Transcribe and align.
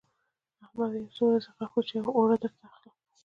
احمده! 0.63 0.97
يو 1.01 1.13
څو 1.15 1.23
ورځې 1.29 1.49
غاښ 1.57 1.71
وچيچه؛ 1.73 2.09
اوړه 2.17 2.35
درته 2.43 2.61
اخلم. 2.69 2.95